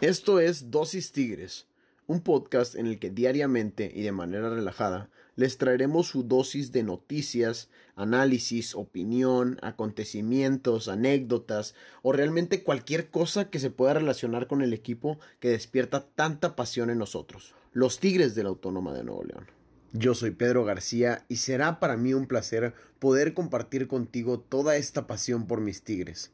[0.00, 1.66] Esto es Dosis Tigres,
[2.06, 6.84] un podcast en el que diariamente y de manera relajada les traeremos su dosis de
[6.84, 14.72] noticias, análisis, opinión, acontecimientos, anécdotas o realmente cualquier cosa que se pueda relacionar con el
[14.72, 19.48] equipo que despierta tanta pasión en nosotros, los Tigres de la Autónoma de Nuevo León.
[19.92, 25.08] Yo soy Pedro García y será para mí un placer poder compartir contigo toda esta
[25.08, 26.30] pasión por mis Tigres.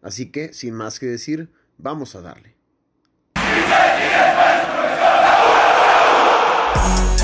[0.00, 2.59] Así que, sin más que decir, vamos a darle.
[3.70, 3.76] ¿Qué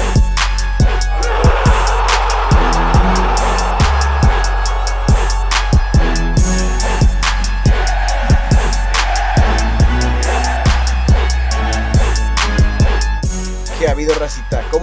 [0.00, 0.05] ha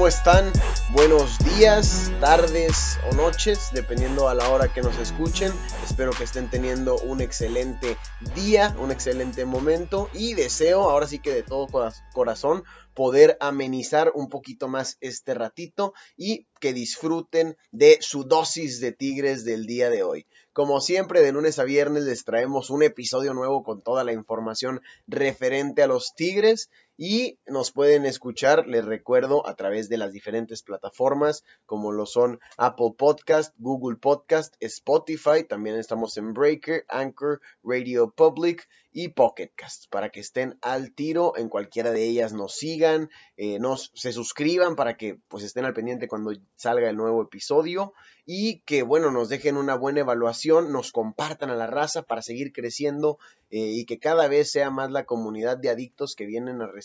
[0.04, 0.52] ¿Cómo están?
[0.92, 5.54] Buenos días, tardes o noches, dependiendo a la hora que nos escuchen.
[5.86, 7.96] Espero que estén teniendo un excelente
[8.36, 11.70] día, un excelente momento y deseo, ahora sí que de todo
[12.12, 18.92] corazón, poder amenizar un poquito más este ratito y que disfruten de su dosis de
[18.92, 20.28] tigres del día de hoy.
[20.52, 24.82] Como siempre, de lunes a viernes les traemos un episodio nuevo con toda la información
[25.08, 30.62] referente a los tigres y nos pueden escuchar, les recuerdo, a través de las diferentes
[30.62, 38.12] plataformas como lo son Apple Podcast, Google Podcast, Spotify, también estamos en Breaker, Anchor, Radio
[38.12, 43.58] Public y Pocketcast para que estén al tiro en cualquiera de ellas, nos sigan, eh,
[43.58, 47.94] nos se suscriban para que pues estén al pendiente cuando salga el nuevo episodio
[48.26, 52.54] y que bueno nos dejen una buena evaluación, nos compartan a la raza para seguir
[52.54, 53.18] creciendo
[53.50, 56.83] eh, y que cada vez sea más la comunidad de adictos que vienen a recibir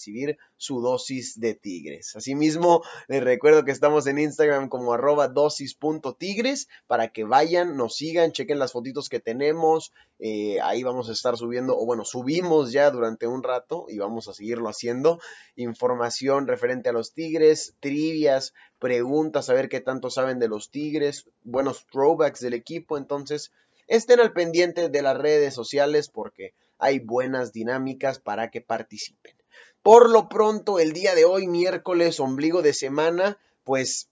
[0.57, 2.15] su dosis de tigres.
[2.17, 8.33] Asimismo, les recuerdo que estamos en Instagram como arroba dosis.tigres para que vayan, nos sigan,
[8.33, 12.91] chequen las fotitos que tenemos, eh, ahí vamos a estar subiendo, o bueno, subimos ya
[12.91, 15.21] durante un rato y vamos a seguirlo haciendo,
[15.55, 21.29] información referente a los tigres, trivias, preguntas, a ver qué tanto saben de los tigres,
[21.45, 23.53] buenos throwbacks del equipo, entonces
[23.87, 29.38] estén al pendiente de las redes sociales porque hay buenas dinámicas para que participen.
[29.83, 34.09] Por lo pronto, el día de hoy, miércoles, ombligo de semana, pues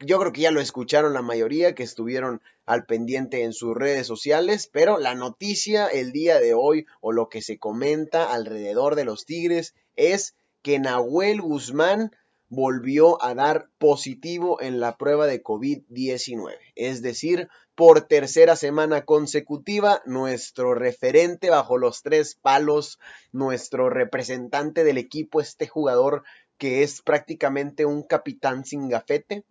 [0.00, 4.06] yo creo que ya lo escucharon la mayoría que estuvieron al pendiente en sus redes
[4.06, 9.04] sociales, pero la noticia el día de hoy o lo que se comenta alrededor de
[9.04, 12.12] los Tigres es que Nahuel Guzmán
[12.52, 16.58] volvió a dar positivo en la prueba de COVID-19.
[16.74, 22.98] Es decir, por tercera semana consecutiva, nuestro referente bajo los tres palos,
[23.32, 26.24] nuestro representante del equipo, este jugador
[26.58, 29.44] que es prácticamente un capitán sin gafete,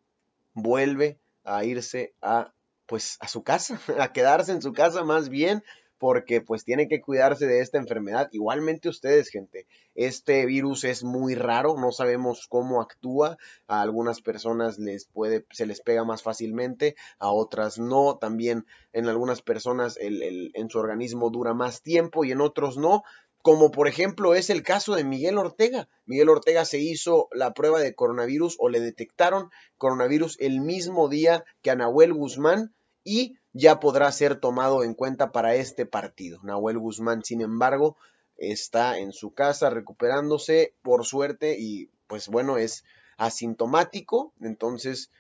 [0.54, 2.54] vuelve a irse a
[2.86, 5.64] pues a su casa, a quedarse en su casa más bien
[6.02, 8.28] porque pues tiene que cuidarse de esta enfermedad.
[8.32, 14.80] Igualmente ustedes, gente, este virus es muy raro, no sabemos cómo actúa, a algunas personas
[14.80, 20.50] les puede, se les pega más fácilmente, a otras no, también en algunas personas el,
[20.56, 23.04] en su organismo dura más tiempo y en otros no,
[23.44, 25.88] como por ejemplo es el caso de Miguel Ortega.
[26.08, 31.46] Miguel Ortega se hizo la prueba de coronavirus o le detectaron coronavirus el mismo día
[31.62, 32.74] que a Nahuel Guzmán
[33.04, 36.40] y ya podrá ser tomado en cuenta para este partido.
[36.44, 37.98] Nahuel Guzmán, sin embargo,
[38.38, 42.84] está en su casa recuperándose por suerte y pues bueno, es
[43.18, 45.12] asintomático, entonces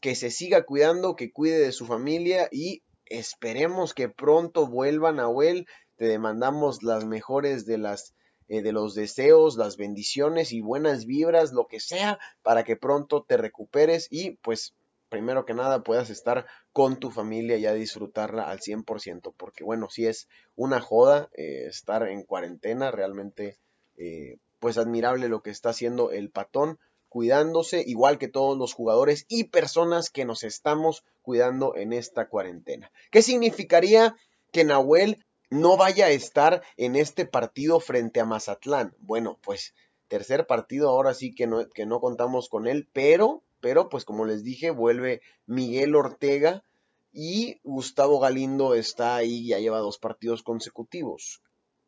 [0.00, 5.66] que se siga cuidando, que cuide de su familia y esperemos que pronto vuelva Nahuel,
[5.96, 8.14] te demandamos las mejores de las
[8.48, 13.22] eh, de los deseos, las bendiciones y buenas vibras, lo que sea, para que pronto
[13.22, 14.74] te recuperes y pues
[15.10, 19.90] primero que nada puedas estar con tu familia y a disfrutarla al 100%, porque bueno,
[19.90, 23.58] si es una joda eh, estar en cuarentena, realmente
[23.98, 26.78] eh, pues admirable lo que está haciendo el patón,
[27.08, 32.90] cuidándose, igual que todos los jugadores y personas que nos estamos cuidando en esta cuarentena.
[33.10, 34.14] ¿Qué significaría
[34.52, 38.94] que Nahuel no vaya a estar en este partido frente a Mazatlán?
[39.00, 39.74] Bueno, pues
[40.06, 44.24] tercer partido, ahora sí que no, que no contamos con él, pero pero pues como
[44.24, 46.64] les dije, vuelve Miguel Ortega
[47.12, 51.42] y Gustavo Galindo está ahí, ya lleva dos partidos consecutivos.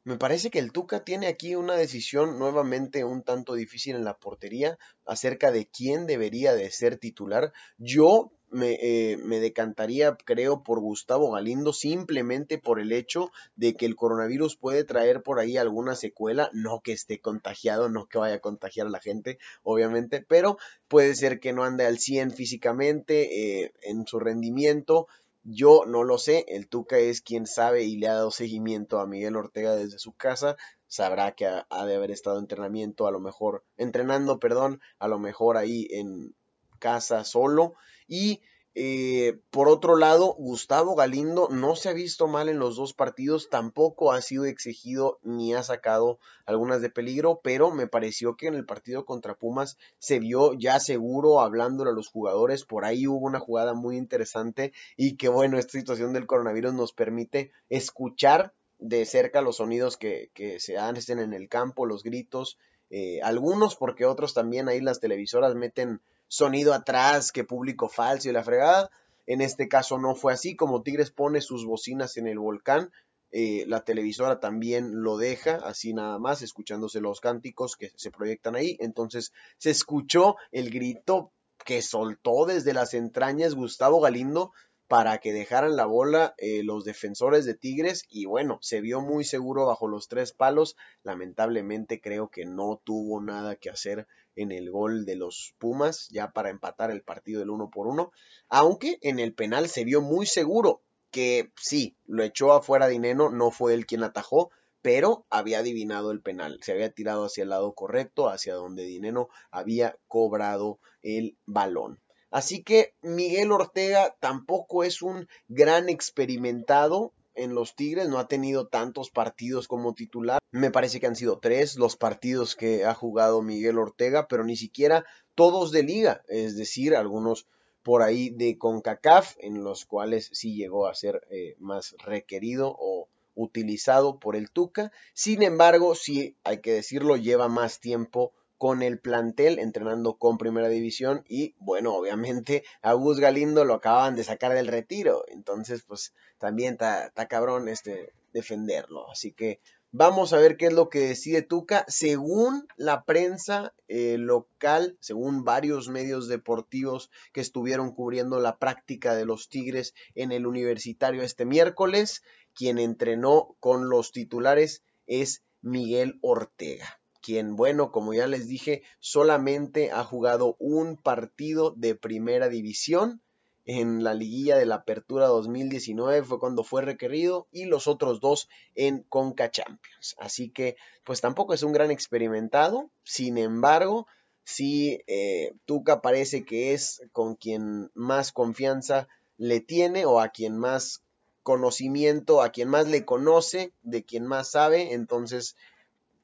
[0.04, 4.18] Me parece que el Tuca tiene aquí una decisión nuevamente un tanto difícil en la
[4.18, 4.76] portería
[5.06, 7.52] acerca de quién debería de ser titular.
[7.78, 13.86] Yo me, eh, me, decantaría, creo, por Gustavo Galindo, simplemente por el hecho de que
[13.86, 18.36] el coronavirus puede traer por ahí alguna secuela, no que esté contagiado, no que vaya
[18.36, 20.58] a contagiar a la gente, obviamente, pero
[20.88, 25.08] puede ser que no ande al 100 físicamente, eh, en su rendimiento,
[25.44, 29.08] Yo no lo sé, el Tuca es quien sabe y le ha dado seguimiento a
[29.08, 30.56] Miguel Ortega desde su casa,
[30.86, 35.18] sabrá que ha, ha de haber estado entrenamiento, a lo mejor, entrenando, perdón, a lo
[35.18, 36.34] mejor ahí en
[36.78, 37.74] casa solo
[38.12, 38.42] y
[38.74, 43.48] eh, por otro lado, Gustavo Galindo no se ha visto mal en los dos partidos,
[43.48, 48.54] tampoco ha sido exigido ni ha sacado algunas de peligro, pero me pareció que en
[48.54, 53.26] el partido contra Pumas se vio ya seguro hablándole a los jugadores, por ahí hubo
[53.26, 59.06] una jugada muy interesante y que bueno, esta situación del coronavirus nos permite escuchar de
[59.06, 62.58] cerca los sonidos que, que se hacen en el campo, los gritos,
[62.94, 68.32] eh, algunos porque otros también ahí las televisoras meten sonido atrás, que público falso y
[68.32, 68.90] la fregada.
[69.26, 72.90] En este caso no fue así, como Tigres pone sus bocinas en el volcán,
[73.32, 78.56] eh, la televisora también lo deja, así nada más, escuchándose los cánticos que se proyectan
[78.56, 78.78] ahí.
[78.80, 81.32] Entonces se escuchó el grito
[81.66, 84.52] que soltó desde las entrañas Gustavo Galindo
[84.92, 89.24] para que dejaran la bola eh, los defensores de Tigres y bueno, se vio muy
[89.24, 90.76] seguro bajo los tres palos.
[91.02, 94.06] Lamentablemente creo que no tuvo nada que hacer
[94.36, 98.12] en el gol de los Pumas, ya para empatar el partido del uno por uno,
[98.50, 103.50] aunque en el penal se vio muy seguro que sí, lo echó afuera Dineno, no
[103.50, 104.50] fue él quien atajó,
[104.82, 109.30] pero había adivinado el penal, se había tirado hacia el lado correcto, hacia donde Dineno
[109.50, 112.01] había cobrado el balón.
[112.32, 118.66] Así que Miguel Ortega tampoco es un gran experimentado, en los Tigres, no ha tenido
[118.66, 120.38] tantos partidos como titular.
[120.50, 124.56] Me parece que han sido tres los partidos que ha jugado Miguel Ortega, pero ni
[124.56, 127.46] siquiera todos de liga, es decir, algunos
[127.82, 133.08] por ahí de CONCACAF, en los cuales sí llegó a ser eh, más requerido o
[133.34, 134.92] utilizado por el Tuca.
[135.14, 138.32] Sin embargo, sí, hay que decirlo, lleva más tiempo
[138.62, 144.14] con el plantel, entrenando con Primera División y bueno, obviamente a Gus Galindo lo acaban
[144.14, 149.58] de sacar del retiro, entonces pues también está cabrón este defenderlo, así que
[149.90, 155.42] vamos a ver qué es lo que decide Tuca, según la prensa eh, local, según
[155.42, 161.46] varios medios deportivos que estuvieron cubriendo la práctica de los Tigres en el universitario este
[161.46, 162.22] miércoles,
[162.54, 169.90] quien entrenó con los titulares es Miguel Ortega quien, bueno, como ya les dije, solamente
[169.90, 173.22] ha jugado un partido de primera división
[173.64, 178.48] en la liguilla de la Apertura 2019 fue cuando fue requerido y los otros dos
[178.74, 180.16] en Conca Champions.
[180.18, 184.06] Así que pues tampoco es un gran experimentado, sin embargo,
[184.44, 190.58] sí eh, Tuca parece que es con quien más confianza le tiene o a quien
[190.58, 191.02] más
[191.42, 195.56] conocimiento, a quien más le conoce, de quien más sabe, entonces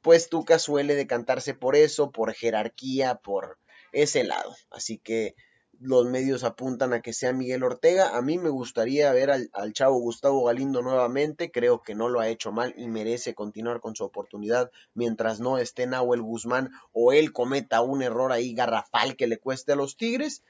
[0.03, 3.59] pues Tuca suele decantarse por eso, por jerarquía, por
[3.93, 4.55] ese lado.
[4.71, 5.35] Así que
[5.81, 8.17] los medios apuntan a que sea Miguel Ortega.
[8.17, 11.51] A mí me gustaría ver al, chavo Gustavo Galindo nuevamente.
[11.53, 15.59] Creo que no lo ha hecho mal y merece continuar con su oportunidad mientras no
[15.59, 19.97] esté Nahuel Guzmán o él cometa un error ahí garrafal que le cueste a los
[19.97, 20.43] Tigres.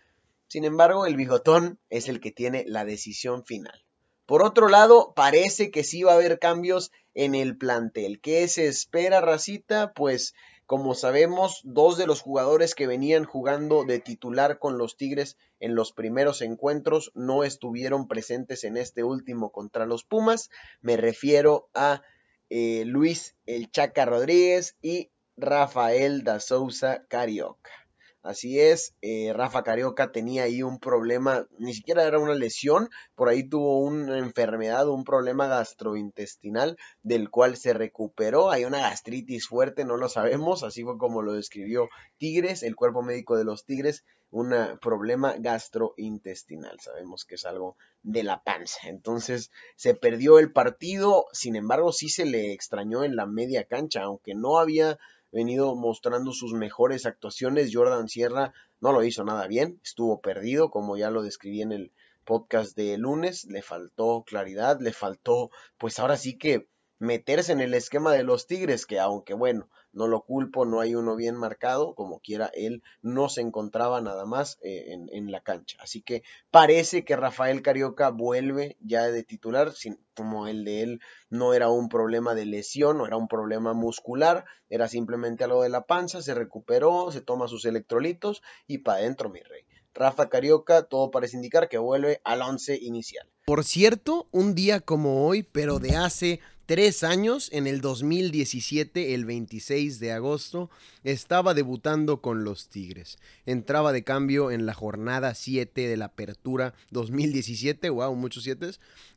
[0.47, 3.85] Sin embargo, el bigotón es el que tiene la decisión final.
[4.29, 8.21] Por otro lado, parece que sí va a haber cambios en el plantel.
[8.21, 9.95] ¿Qué se espera, Racita?
[9.95, 10.35] Pues
[10.67, 15.75] como sabemos, dos de los jugadores que venían jugando de titular con los Tigres en
[15.75, 20.51] los primeros encuentros no estuvieron presentes en este último contra los Pumas.
[20.83, 22.03] Me refiero a
[22.51, 27.88] eh, Luis El Chaca Rodríguez y Rafael da Souza Carioca.
[28.23, 33.29] Así es, eh, Rafa Carioca tenía ahí un problema, ni siquiera era una lesión, por
[33.29, 38.51] ahí tuvo una enfermedad, un problema gastrointestinal del cual se recuperó.
[38.51, 43.03] Hay una gastritis fuerte, no lo sabemos, así fue como lo describió Tigres, el cuerpo
[43.03, 46.79] médico de los Tigres, un problema gastrointestinal.
[46.81, 48.89] Sabemos que es algo de la panza.
[48.89, 54.03] Entonces se perdió el partido, sin embargo sí se le extrañó en la media cancha,
[54.03, 54.99] aunque no había
[55.33, 57.71] venido mostrando sus mejores actuaciones.
[57.73, 61.93] Jordan Sierra no lo hizo nada bien, estuvo perdido, como ya lo describí en el
[62.25, 67.75] podcast de lunes, le faltó claridad, le faltó, pues ahora sí que meterse en el
[67.75, 71.95] esquema de los Tigres, que aunque bueno, no lo culpo, no hay uno bien marcado,
[71.95, 75.79] como quiera, él no se encontraba nada más eh, en, la cancha.
[75.81, 81.01] Así que parece que Rafael Carioca vuelve ya de titular, sin, como el de él
[81.31, 85.69] no era un problema de lesión, no era un problema muscular, era simplemente algo de
[85.69, 89.63] la panza, se recuperó, se toma sus electrolitos y para adentro, mi rey.
[89.95, 93.29] Rafa Carioca, todo parece indicar que vuelve al once inicial.
[93.45, 99.25] Por cierto, un día como hoy, pero de hace tres años, en el 2017, el
[99.25, 100.69] 26 de agosto,
[101.03, 103.19] estaba debutando con los Tigres.
[103.47, 108.69] Entraba de cambio en la jornada 7 de la Apertura 2017, wow, muchos siete,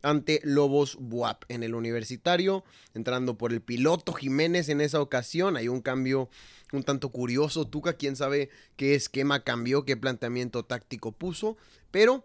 [0.01, 5.58] ante Lobos Buap en el universitario, entrando por el piloto Jiménez en esa ocasión.
[5.58, 6.29] Hay un cambio
[6.72, 11.58] un tanto curioso, Tuca, quién sabe qué esquema cambió, qué planteamiento táctico puso,
[11.91, 12.24] pero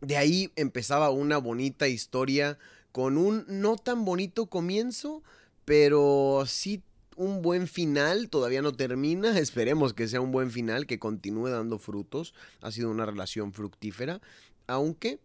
[0.00, 2.58] de ahí empezaba una bonita historia
[2.92, 5.22] con un no tan bonito comienzo,
[5.64, 6.82] pero sí
[7.16, 11.78] un buen final, todavía no termina, esperemos que sea un buen final, que continúe dando
[11.78, 14.20] frutos, ha sido una relación fructífera,
[14.66, 15.18] aunque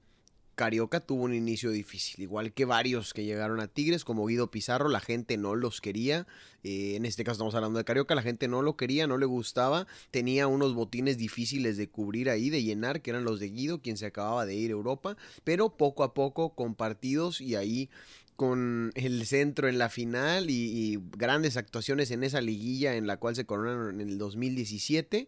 [0.56, 4.88] Carioca tuvo un inicio difícil, igual que varios que llegaron a Tigres, como Guido Pizarro,
[4.88, 6.28] la gente no los quería,
[6.64, 9.26] eh, en este caso estamos hablando de Carioca, la gente no lo quería, no le
[9.26, 13.82] gustaba, tenía unos botines difíciles de cubrir ahí, de llenar, que eran los de Guido,
[13.82, 17.90] quien se acababa de ir a Europa, pero poco a poco con partidos y ahí
[18.36, 23.18] con el centro en la final y, y grandes actuaciones en esa liguilla en la
[23.18, 25.28] cual se coronaron en el 2017,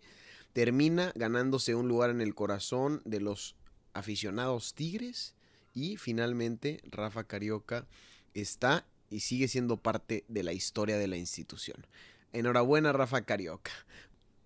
[0.53, 3.55] termina ganándose un lugar en el corazón de los
[3.95, 5.33] aficionados Tigres
[5.73, 7.87] y finalmente Rafa Carioca
[8.33, 11.87] está y sigue siendo parte de la historia de la institución.
[12.33, 13.71] Enhorabuena Rafa Carioca.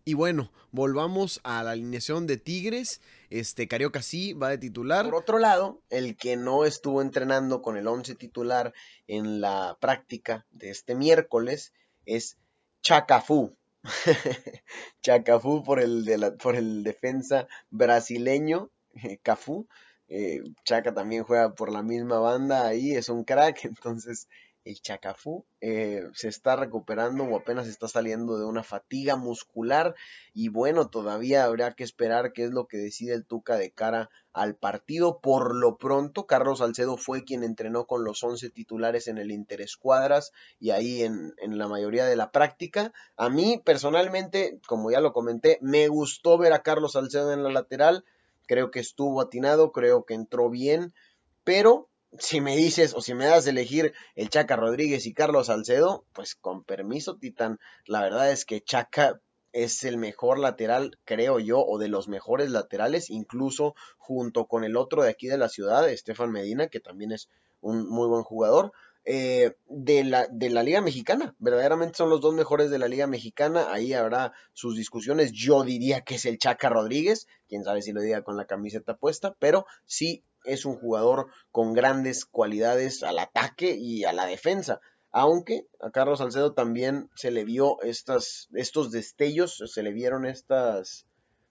[0.05, 3.01] Y bueno, volvamos a la alineación de Tigres.
[3.29, 5.05] Este Carioca sí va de titular.
[5.05, 8.73] Por otro lado, el que no estuvo entrenando con el 11 titular
[9.07, 11.73] en la práctica de este miércoles
[12.05, 12.37] es
[12.81, 13.55] Chacafú.
[15.03, 18.71] Chacafú por el, de la, por el defensa brasileño
[19.23, 19.67] Cafú.
[20.07, 24.27] Eh, Chaca también juega por la misma banda ahí, es un crack, entonces
[24.65, 29.95] el Chacafú eh, se está recuperando o apenas está saliendo de una fatiga muscular
[30.33, 34.09] y bueno, todavía habrá que esperar qué es lo que decide el Tuca de cara
[34.33, 35.19] al partido.
[35.19, 40.33] Por lo pronto, Carlos Salcedo fue quien entrenó con los 11 titulares en el Interescuadras
[40.59, 42.93] y ahí en, en la mayoría de la práctica.
[43.15, 47.49] A mí personalmente, como ya lo comenté, me gustó ver a Carlos Salcedo en la
[47.49, 48.03] lateral
[48.49, 50.91] creo que estuvo atinado, creo que entró bien,
[51.43, 51.87] pero
[52.17, 56.03] si me dices o si me das de elegir el Chaca Rodríguez y Carlos Salcedo,
[56.13, 61.63] pues con permiso, Titán, la verdad es que Chaca es el mejor lateral, creo yo,
[61.63, 65.87] o de los mejores laterales, incluso junto con el otro de aquí de la ciudad,
[65.87, 67.29] Estefan Medina, que también es
[67.61, 68.71] un muy buen jugador.
[69.11, 71.33] Eh, de, la, de la Liga Mexicana.
[71.39, 73.73] Verdaderamente son los dos mejores de la Liga Mexicana.
[73.73, 75.31] Ahí habrá sus discusiones.
[75.31, 77.25] Yo diría que es el Chaca Rodríguez.
[77.47, 79.35] Quién sabe si lo diga con la camiseta puesta.
[79.39, 84.79] Pero sí es un jugador con grandes cualidades al ataque y a la defensa.
[85.09, 91.07] Aunque a Carlos Salcedo también se le vio estas, estos destellos, se le vieron estas,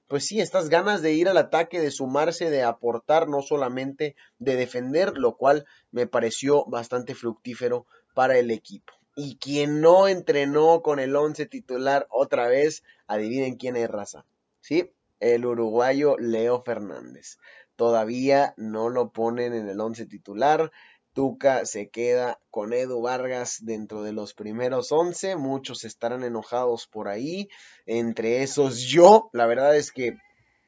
[0.09, 4.57] pues sí, estas ganas de ir al ataque, de sumarse, de aportar, no solamente de
[4.57, 8.95] defender, lo cual me pareció bastante fructífero para el equipo.
[9.15, 14.25] Y quien no entrenó con el 11 titular otra vez, adivinen quién es raza.
[14.61, 17.39] Sí, el uruguayo Leo Fernández.
[17.77, 20.73] Todavía no lo ponen en el 11 titular.
[21.19, 25.35] Tuca se queda con Edu Vargas dentro de los primeros 11.
[25.35, 27.49] Muchos estarán enojados por ahí.
[27.87, 29.29] Entre esos yo.
[29.33, 30.17] La verdad es que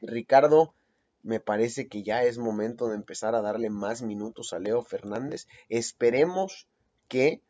[0.00, 0.74] Ricardo
[1.22, 5.46] me parece que ya es momento de empezar a darle más minutos a Leo Fernández.
[5.68, 6.66] Esperemos
[7.06, 7.42] que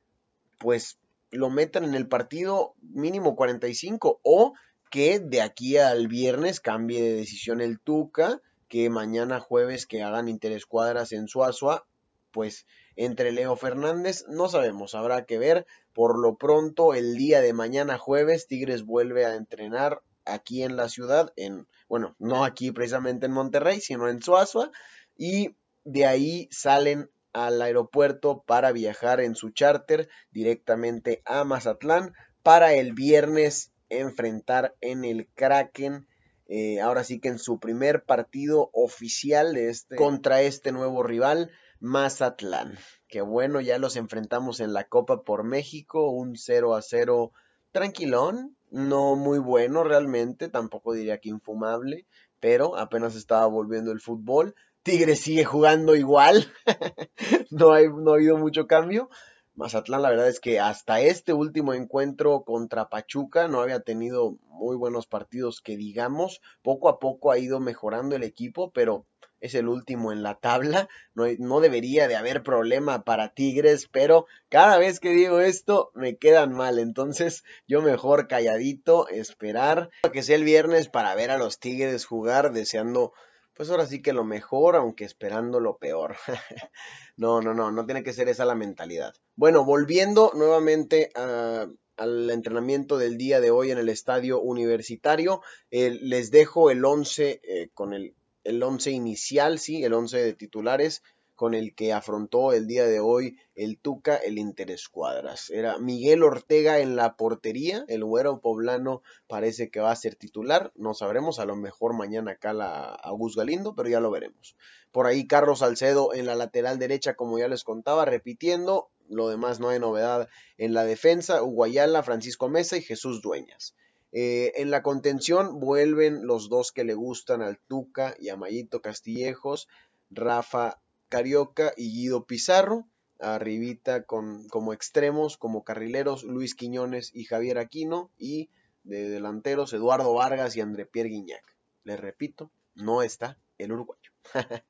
[0.59, 0.99] pues
[1.31, 4.53] lo metan en el partido mínimo 45 o
[4.91, 10.29] que de aquí al viernes cambie de decisión el Tuca, que mañana jueves que hagan
[10.29, 11.87] interescuadras en Suazua,
[12.33, 15.67] pues entre Leo Fernández, no sabemos, habrá que ver.
[15.93, 20.89] Por lo pronto, el día de mañana jueves, Tigres vuelve a entrenar aquí en la
[20.89, 24.71] ciudad, en, bueno, no aquí precisamente en Monterrey, sino en Suazua,
[25.17, 32.75] y de ahí salen al aeropuerto para viajar en su charter directamente a Mazatlán para
[32.75, 36.07] el viernes enfrentar en el Kraken.
[36.49, 41.51] Eh, ahora sí que en su primer partido oficial de este, contra este nuevo rival.
[41.81, 42.79] Mazatlán.
[43.09, 47.33] Que bueno, ya los enfrentamos en la Copa por México, un 0 a 0
[47.73, 52.07] tranquilón, no muy bueno realmente, tampoco diría que infumable,
[52.39, 54.55] pero apenas estaba volviendo el fútbol.
[54.83, 56.53] Tigre sigue jugando igual,
[57.51, 59.09] no, no ha habido mucho cambio.
[59.55, 64.77] Mazatlán, la verdad es que hasta este último encuentro contra Pachuca no había tenido muy
[64.77, 66.41] buenos partidos que digamos.
[66.63, 69.07] Poco a poco ha ido mejorando el equipo, pero
[69.41, 74.27] es el último en la tabla, no, no, debería de haber problema para Tigres, pero
[74.49, 80.23] cada vez que digo esto me quedan mal, entonces yo mejor calladito, esperar a que
[80.23, 83.13] sea el viernes para ver a los Tigres jugar, deseando
[83.61, 86.17] pues ahora sí que lo mejor, aunque esperando lo peor.
[87.17, 89.13] no, no, no, no tiene que ser esa la mentalidad.
[89.37, 96.71] Bueno, volviendo nuevamente al entrenamiento del día de hoy en el estadio universitario, les dejo
[96.71, 101.03] el 11 eh, con el, el 11 inicial, sí, el 11 de titulares
[101.41, 105.49] con el que afrontó el día de hoy el Tuca el Interescuadras.
[105.49, 110.71] Era Miguel Ortega en la portería, el güero poblano parece que va a ser titular,
[110.75, 114.55] no sabremos, a lo mejor mañana acá la Augusto Galindo, pero ya lo veremos.
[114.93, 119.61] Por ahí Carlos Salcedo en la lateral derecha, como ya les contaba, repitiendo, lo demás
[119.61, 120.29] no hay novedad
[120.59, 123.75] en la defensa, Uguayala, Francisco Mesa y Jesús Dueñas.
[124.13, 128.81] Eh, en la contención vuelven los dos que le gustan al Tuca y a Mayito
[128.81, 129.69] Castillejos,
[130.11, 132.87] Rafa Carioca y Guido Pizarro.
[133.21, 138.11] Arribita con, como extremos, como carrileros, Luis Quiñones y Javier Aquino.
[138.17, 138.51] Y
[138.83, 141.45] de delanteros, Eduardo Vargas y André Pierre Guignac.
[141.85, 144.11] Les repito, no está el uruguayo.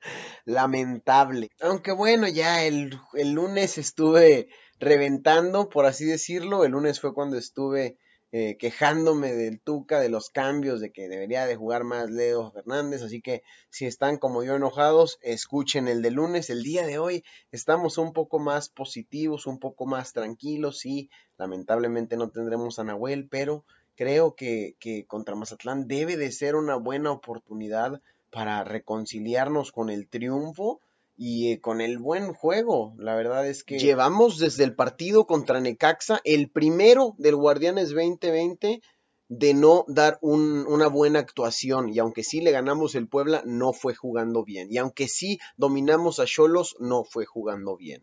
[0.45, 1.51] Lamentable.
[1.61, 6.65] Aunque bueno, ya el, el lunes estuve reventando, por así decirlo.
[6.65, 7.99] El lunes fue cuando estuve
[8.33, 13.03] eh, quejándome del Tuca, de los cambios, de que debería de jugar más Leo Fernández.
[13.03, 16.49] Así que si están como yo enojados, escuchen el de lunes.
[16.49, 20.87] El día de hoy estamos un poco más positivos, un poco más tranquilos.
[20.87, 23.65] y lamentablemente no tendremos a Nahuel, pero
[23.97, 30.07] creo que, que contra Mazatlán debe de ser una buena oportunidad para reconciliarnos con el
[30.09, 30.81] triunfo
[31.23, 32.95] y eh, con el buen juego.
[32.97, 38.81] La verdad es que llevamos desde el partido contra Necaxa, el primero del Guardianes 2020,
[39.29, 41.91] de no dar una buena actuación.
[41.91, 44.69] Y aunque sí le ganamos el Puebla, no fue jugando bien.
[44.71, 48.03] Y aunque sí dominamos a Cholos, no fue jugando bien.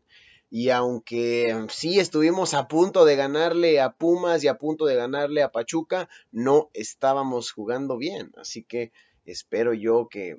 [0.52, 5.42] Y aunque sí estuvimos a punto de ganarle a Pumas y a punto de ganarle
[5.42, 8.32] a Pachuca, no estábamos jugando bien.
[8.38, 8.92] Así que
[9.26, 10.38] espero yo que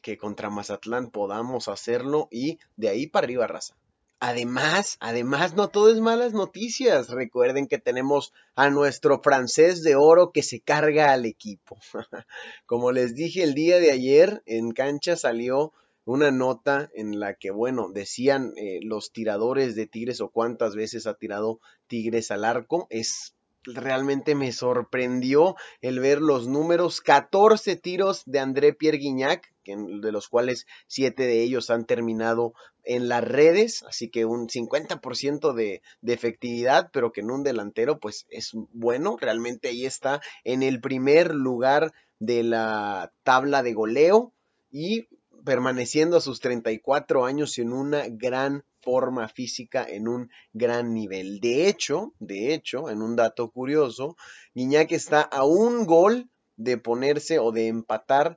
[0.00, 3.74] que contra Mazatlán podamos hacerlo y de ahí para arriba, raza.
[4.22, 7.08] Además, además, no todo es malas noticias.
[7.08, 11.78] Recuerden que tenemos a nuestro francés de oro que se carga al equipo.
[12.66, 15.72] Como les dije el día de ayer, en cancha salió
[16.04, 21.06] una nota en la que, bueno, decían eh, los tiradores de Tigres o cuántas veces
[21.06, 22.86] ha tirado Tigres al arco.
[22.90, 30.12] Es realmente me sorprendió el ver los números, 14 tiros de André Pierre Guignac, de
[30.12, 35.82] los cuales 7 de ellos han terminado en las redes, así que un 50% de,
[36.02, 41.34] efectividad, pero que en un delantero pues es bueno, realmente ahí está en el primer
[41.34, 44.32] lugar de la tabla de goleo
[44.70, 45.08] y
[45.44, 51.40] permaneciendo a sus 34 años en una gran forma física en un gran nivel.
[51.40, 54.16] De hecho, de hecho, en un dato curioso,
[54.54, 58.36] Guiñac está a un gol de ponerse o de empatar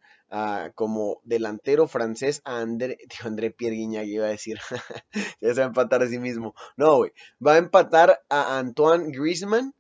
[0.74, 4.58] como delantero francés a André, André Pierre Guignac, iba a decir,
[5.42, 6.56] ya se va a empatar a sí mismo.
[6.76, 7.12] No, güey,
[7.46, 9.74] va a empatar a Antoine Griezmann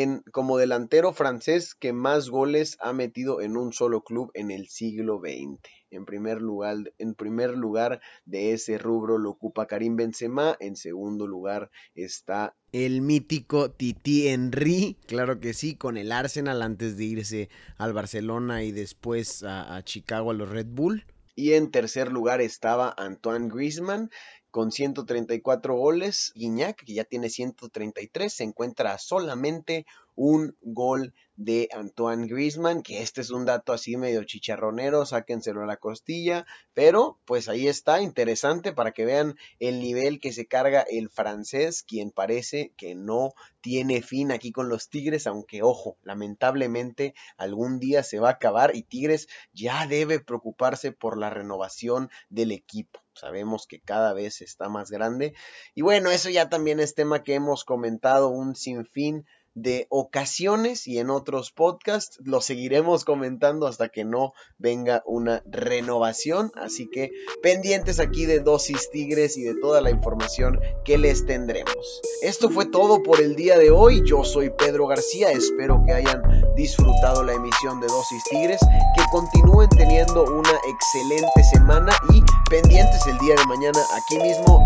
[0.00, 4.68] en, como delantero francés que más goles ha metido en un solo club en el
[4.68, 5.60] siglo XX.
[5.90, 10.56] En primer lugar, en primer lugar de ese rubro lo ocupa Karim Benzema.
[10.60, 14.96] En segundo lugar está el mítico Titi Henry.
[15.06, 19.84] Claro que sí, con el Arsenal antes de irse al Barcelona y después a, a
[19.84, 21.04] Chicago a los Red Bull.
[21.34, 24.10] Y en tercer lugar estaba Antoine Griezmann
[24.52, 26.30] con 134 goles.
[26.36, 33.20] Guiñac, que ya tiene 133, se encuentra solamente un gol de Antoine Griezmann, que este
[33.20, 38.72] es un dato así medio chicharronero, sáquenselo a la costilla, pero pues ahí está, interesante
[38.72, 44.02] para que vean el nivel que se carga el francés, quien parece que no tiene
[44.02, 48.82] fin aquí con los Tigres, aunque ojo, lamentablemente algún día se va a acabar y
[48.82, 53.00] Tigres ya debe preocuparse por la renovación del equipo.
[53.14, 55.34] Sabemos que cada vez está más grande.
[55.74, 60.98] Y bueno, eso ya también es tema que hemos comentado un sinfín de ocasiones y
[60.98, 66.52] en otros podcasts lo seguiremos comentando hasta que no venga una renovación.
[66.54, 67.10] Así que
[67.42, 72.00] pendientes aquí de Dosis Tigres y de toda la información que les tendremos.
[72.22, 74.02] Esto fue todo por el día de hoy.
[74.04, 75.30] Yo soy Pedro García.
[75.30, 76.22] Espero que hayan
[76.56, 78.60] disfrutado la emisión de Dosis Tigres.
[78.96, 84.62] Que continúen teniendo una excelente semana y pendientes el día de mañana aquí mismo.